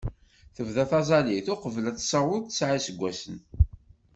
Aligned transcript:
Tebda 0.55 0.83
taẓẓalit 0.89 1.47
uqbel 1.53 1.85
ad 1.89 1.97
tessaweḍ 1.97 2.43
tesɛa 2.45 2.69
n 2.71 2.75
yiseggasen. 2.79 3.37